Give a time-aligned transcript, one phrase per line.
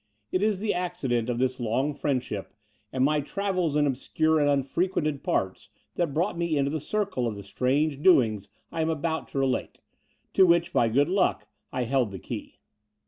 [0.31, 2.55] It is the accident of this long friendship
[2.91, 7.35] and my travels in obscure and unfrequented parts that brought me into the circle of
[7.35, 9.79] the strange doings I am about to relate—
[10.33, 12.57] to which, by good luck, I held the key.